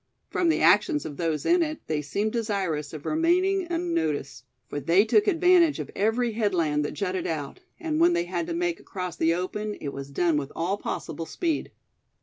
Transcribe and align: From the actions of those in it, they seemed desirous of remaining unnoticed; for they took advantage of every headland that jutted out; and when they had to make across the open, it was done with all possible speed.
From 0.31 0.49
the 0.49 0.61
actions 0.61 1.05
of 1.05 1.17
those 1.17 1.45
in 1.45 1.61
it, 1.61 1.79
they 1.85 2.01
seemed 2.01 2.31
desirous 2.31 2.91
of 2.91 3.05
remaining 3.05 3.67
unnoticed; 3.71 4.45
for 4.67 4.79
they 4.79 5.05
took 5.05 5.27
advantage 5.27 5.77
of 5.77 5.91
every 5.95 6.31
headland 6.31 6.83
that 6.85 6.95
jutted 6.95 7.27
out; 7.27 7.59
and 7.79 7.99
when 7.99 8.13
they 8.13 8.23
had 8.25 8.47
to 8.47 8.53
make 8.55 8.79
across 8.79 9.15
the 9.15 9.35
open, 9.35 9.75
it 9.79 9.89
was 9.93 10.09
done 10.09 10.37
with 10.37 10.51
all 10.55 10.77
possible 10.77 11.27
speed. 11.27 11.69